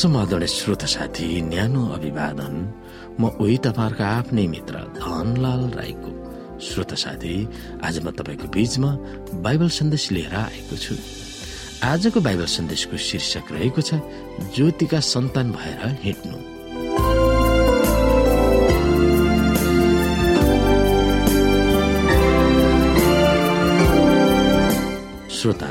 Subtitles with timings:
[0.00, 2.54] समाधान श्रोत साथी न्यानो अभिवादन।
[3.20, 6.10] म उही तपाईँहरूको आफ्नै मित्र धनलाल राईको
[6.56, 7.34] श्रोत साथी।
[7.84, 8.90] आज म तपाईँको बीचमा
[9.44, 10.94] बाइबल सन्देश लिएर आएको छु।
[11.84, 14.00] आजको बाइबल सन्देशको शीर्षक रहेको छ
[14.56, 16.38] ज्योतिका सन्तान भएर हिँड्नु।
[25.28, 25.70] श्रोता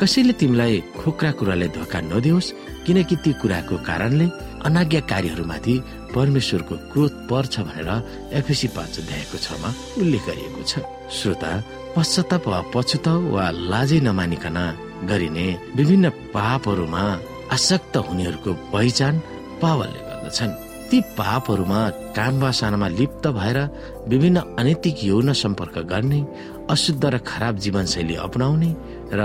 [0.00, 2.52] कसैले तिमीलाई खोक्रा कुराले धोका नदियोस्
[2.86, 4.26] किनकि ती कुराको कारणले
[4.66, 5.74] अनाज्ञाकारीहरूमाथि
[6.14, 7.90] परमेश्वरको क्रोध पर्छ भनेर
[8.38, 9.68] एफएसी पाँच अध्यायको छमा
[10.00, 10.72] उल्लेख गरिएको छ।
[11.10, 11.52] श्रोता
[11.96, 14.58] पश्चाताप वा पछुताउ वा लाजै नमानिकन
[15.10, 17.04] गरिने विभिन्न पापहरूमा
[17.52, 19.14] आसक्त हुनेहरूको पहिचान
[19.62, 20.58] पावलले गर्दछन्।
[20.90, 21.80] ती पापहरूमा
[22.16, 23.58] काम वासनामा लिप्त भएर
[24.10, 26.20] विभिन्न अनैतिक यौन सम्पर्क गर्ने
[26.70, 28.70] अशुद्ध र खराब जीवनशैली अपनाउने
[29.14, 29.22] र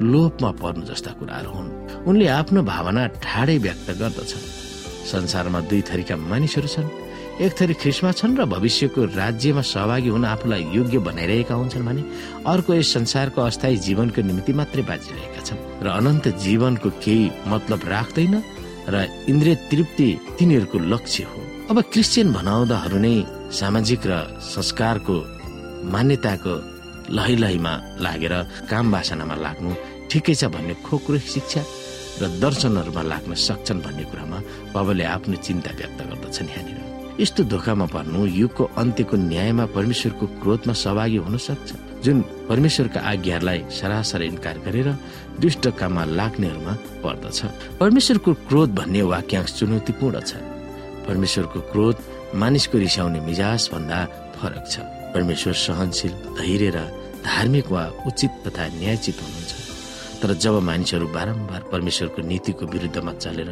[0.00, 1.68] लोभमा पर्नु जस्ता कुराहरू हुन्।
[2.08, 4.48] उनले आफ्नो भावना ठाडै व्यक्त गर्दछन्।
[5.12, 6.88] संसारमा दुई थरीका मानिसहरू छन्।
[7.40, 12.02] एक थरी ख्रिस्मा छन् र भविष्यको राज्यमा सहभागी हुन आफूलाई योग्य बनाइरहेका हुन्छन् भने
[12.46, 18.34] अर्को यस संसारको अस्थायी जीवनको निम्ति मात्रै बाँचिरहेका छन्। र अनन्त जीवनको केही मतलब राख्दैन
[18.88, 18.94] र
[19.28, 23.16] इन्द्रिय तृप्ति तिनीहरूको लक्ष्य हो। अब क्रिस्चियन भनाउँदाहरू नै
[23.50, 25.16] सामाजिक र संस्कारको
[25.90, 26.54] मान्यताको
[27.10, 27.72] लही लहीमा
[28.04, 28.34] लागेर
[28.70, 29.70] काम वासनामा लाग्नु
[30.10, 31.62] ठिकै छ भन्ने खोक्रो शिक्षा
[32.20, 34.38] र दर्शनहरूमा लाग्न सक्छन् भन्ने कुरामा
[34.74, 36.78] बाबाले आफ्नो चिन्ता व्यक्त गर्दछन् यहाँनिर।
[37.20, 41.68] यस्तो धोकामा पर्नु युगको अन्त्यको न्यायमा परमेश्वरको क्रोधमा सहभागी हुन सक्छ।
[42.04, 44.88] जुन परमेश्वरका आज्ञाहरूलाई सरासर इन्कार गरेर
[45.40, 47.38] दुष्ट काममा लाग्नेहरूमा पर्दछ।
[47.80, 50.32] परमेश्वरको क्रोध भन्ने वाक्यांश चुनौतीपूर्ण छ।
[51.06, 51.96] परमेश्वरको क्रोध
[52.40, 53.98] मानिसको रिसाउने मिजाज भन्दा
[54.36, 56.78] फरक छ। परमेश्वर सहनशील धैर्य र
[57.24, 59.52] धार्मिक वा उचित तथा न्यायचित हुनुहुन्छ।
[60.22, 63.48] तर जब मानिसहरू बारम्बार परमेश्वरको नीतिको विरुद्धमा चलेर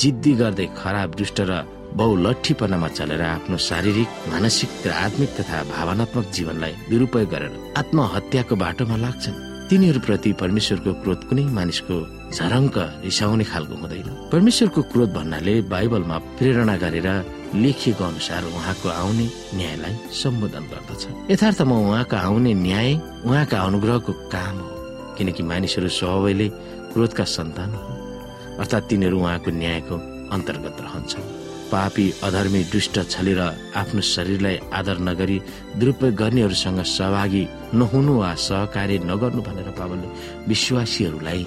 [0.00, 1.52] जिद्दी गर्दै खराब दुष्ट र
[1.94, 9.42] बहुलठीपनामा चलेर आफ्नो शारीरिक मानसिक र आत्मिक तथा भावनात्मक जीवनलाई दुरुपयोग गरेर आत्महत्याको बाटोमा लाग्छन्।
[9.68, 11.96] तिनीहरूप्रति परमेश्वरको क्रोध कुनै मानिसको
[12.36, 17.08] झरङ्क रिसाउने खालको हुँदैन। परमेश्वरको क्रोध भन्नाले बाइबलमा प्रेरणा गरेर
[17.54, 22.94] लेखिएको अनुसार उहाँको आउने न्यायलाई सम्बोधन गर्दछ। यथार्थमा उहाँको आउने न्याय
[23.24, 24.70] उहाँका अनुग्रहको काम हो
[25.18, 26.48] किनकि मानिसहरू स्वभावैले
[26.92, 29.96] क्रोधका सन्तान हुन्। अर्थात् तिनीहरू उहाँको न्यायको
[30.34, 31.26] अन्तर्गत रहन्छन्।
[31.72, 33.40] पापी अधर्मी दुष्ट छलेर
[33.74, 35.38] आफ्नो शरीरलाई आदर नगरी
[35.78, 37.42] दुरुपयोग गर्नेहरूसँग सहभागी
[37.74, 40.08] नहुनु वा सहकार्य नगर्नु भनेर पावलले
[40.48, 41.46] विश्वासीहरूलाई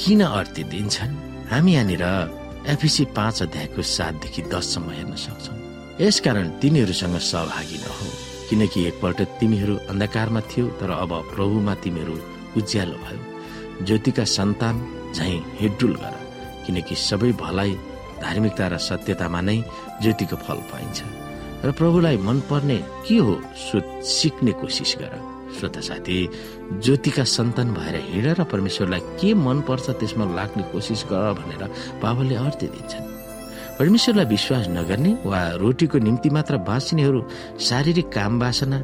[0.00, 1.12] किन अर्थी दिन्छन्?
[1.50, 2.04] हामी यहाँनिर
[2.66, 5.56] एफिसी पाँच अध्यायको सातदेखि दससम्म हेर्न सक्छौँ।
[6.00, 8.06] यसकारण तिनीहरूसँग सहभागी नहो
[8.48, 12.16] किनकि एकपल्ट तिमीहरू अन्धकारमा थियो तर अब प्रभुमा तिमीहरू
[12.58, 14.74] उज्यालो भयो। ज्योतिका सन्तान
[15.14, 16.16] झै हिडुल गर
[16.66, 17.72] किनकि सबै भलाइ
[18.22, 19.58] धार्मिकता र सत्यतामा नै
[20.02, 20.98] ज्योतिको फल पाइन्छ।
[21.64, 23.34] र प्रभुलाई मनपर्ने के हो
[24.10, 25.14] सिक्ने कोसिस गर।
[25.54, 26.18] श्रोता साथी
[26.84, 31.62] ज्योतिका सन्तान भएर हिँड र परमेश्वरलाई के मनपर्छ त्यसमा लाग्ने कोसिस गर भनेर
[32.02, 33.06] बाबाले अर्थ दिन्छन्।
[33.78, 37.20] परमेश्वरलाई विश्वास नगर्ने वा रोटीको निम्ति मात्र बाँच्नेहरू
[37.60, 38.78] शारीरिक काम बासना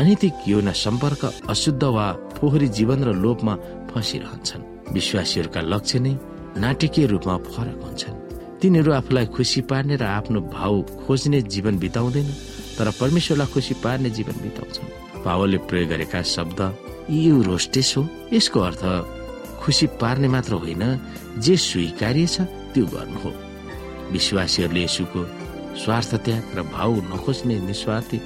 [0.00, 3.54] अनैतिक यौन सम्पर्क अशुद्ध वा फोहोरी जीवन र लोभमा
[3.92, 6.12] फँसिरहन्छन्। विश्वासीहरूका लक्ष्य नै
[6.56, 8.20] नाटकीय रूपमा फरक हुन्छन्।
[8.60, 12.28] तिनीहरू आफूलाई खुसी पार्ने र आफ्नो भाउ खोज्ने जीवन बिताउँदैन
[12.78, 16.60] तर परमेश्वरलाई खुसी पार्ने जीवन बिताउँछन्। भावले प्रयोग गरेका शब्द
[17.10, 18.02] यु रोस्टेस हो
[18.32, 18.84] यसको अर्थ
[19.62, 20.82] खुसी पार्ने मात्र होइन
[21.38, 22.40] जे स्वीकार्य छ
[22.74, 23.30] त्यो गर्नु हो।
[24.12, 25.20] विश्वासीहरूले यसुको
[25.82, 28.18] स्वार्थ त्याग र भाउ नखोज्ने निस्वार्थी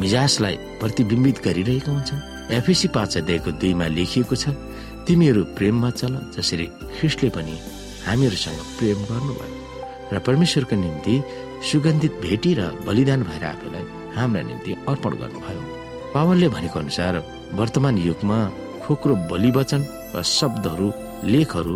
[0.00, 2.26] मिजाजलाई प्रतिबिम्बित गरिरहेका हुन्छन्।
[2.58, 4.54] एफिसी पाँच अध्यायको दुईमा लेखिएको छ
[5.06, 6.66] तिमीहरू प्रेममा चल जसरी
[6.98, 7.54] ख्रिस्टले पनि
[8.06, 9.58] हामीहरूसँग प्रेम गर्नुभयो।
[10.12, 11.14] र परमेश्वरको निम्ति
[11.70, 13.84] सुगन्धित भेटी र बलिदान भएर आफूलाई
[14.16, 15.69] हाम्रा निम्ति अर्पण गर्नुभयो।
[16.14, 17.14] पावलले भनेको अनुसार
[17.58, 18.38] वर्तमान युगमा
[18.84, 19.80] खोक्रो बलि वचन
[20.14, 20.88] वा शब्दहरू
[21.32, 21.74] लेखहरू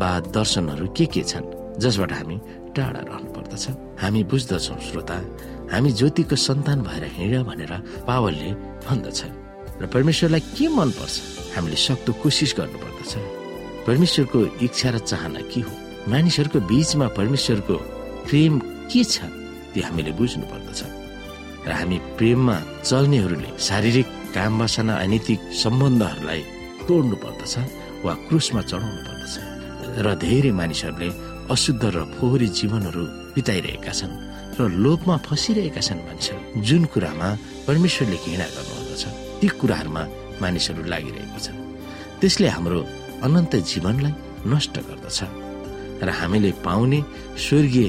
[0.00, 2.36] वा दर्शनहरू के के छन् जसबाट हामी
[2.76, 3.64] टाढा रहनु पर्दछ।
[4.02, 5.16] हामी बुझ्दछौ श्रोता
[5.72, 7.72] हामी ज्योतिको सन्तान भएर हिँड भनेर
[8.08, 8.50] पावलले
[8.86, 9.20] भन्दछ।
[9.80, 11.14] र परमेश्वरलाई के मनपर्छ
[11.54, 13.12] हामीले सक्दो कोसिस गर्नुपर्दछ।
[13.86, 15.72] परमेश्वरको इच्छा र चाहना के हो?
[16.10, 17.76] मानिसहरूको बीचमा परमेश्वरको
[18.26, 18.58] प्रेम
[18.90, 19.16] के छ
[19.74, 20.80] त्यो हामीले बुझ्नु पर्दछ
[21.68, 22.56] र हामी प्रेममा
[22.88, 26.42] चल्नेहरूले शारीरिक काम वासना अनैतिक सम्बन्धहरूलाई
[26.88, 27.54] तोड्नु पर्दछ
[28.04, 29.34] वा क्रुसमा चढाउनु पर्दछ
[30.04, 31.08] र धेरै मानिसहरूले
[31.54, 33.04] अशुद्ध र फोहोरी जीवनहरू
[33.34, 34.14] बिताइरहेका छन्
[34.58, 37.28] र लोभमा फसिरहेका छन् मानिसहरू। जुन कुरामा
[37.66, 39.04] परमेश्वरले घृणा गर्नुहुँदछ
[39.40, 40.02] ती कुराहरूमा
[40.42, 41.48] मानिसहरू लागिरहेको छ
[42.20, 42.80] त्यसले हाम्रो
[43.26, 44.14] अनन्त जीवनलाई
[44.52, 45.18] नष्ट गर्दछ
[46.06, 47.00] र हामीले पाउने
[47.46, 47.88] स्वर्गीय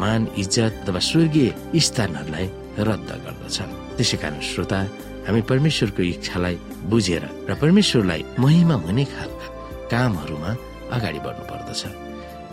[0.00, 1.48] मान इज्जत अथवा स्वर्गीय
[1.86, 2.46] स्थानहरूलाई
[2.78, 3.58] रद्द गर्दछ
[3.96, 4.78] त्यसै कारण श्रोता
[5.26, 6.56] हामी परमेश्वरको इच्छालाई
[6.90, 9.46] बुझेर र परमेश्वरलाई महिमा हुने खालका
[9.92, 10.50] कामहरूमा
[10.96, 11.82] अगाडि बढ्नु पर्दछ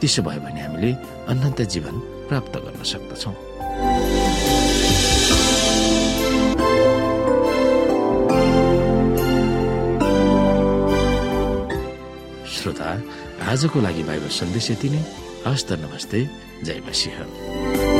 [0.01, 0.92] त्यसो भयो भने हामीले
[1.31, 1.95] अनन्त जीवन
[2.30, 3.36] प्राप्त गर्न सक्दछौँ।
[12.56, 12.89] श्रोता
[13.51, 15.01] आजको लागि बाइबल सन्देश यति नै।
[15.48, 16.19] हस्त नमस्ते।
[16.66, 17.94] जय मसिंह।